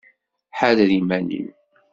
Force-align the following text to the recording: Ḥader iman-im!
Ḥader 0.57 0.89
iman-im! 0.99 1.49